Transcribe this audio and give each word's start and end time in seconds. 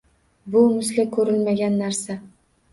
Bu 0.55 0.63
misli 0.71 1.05
ko'rilmagan 1.19 1.79
narsa 1.85 2.19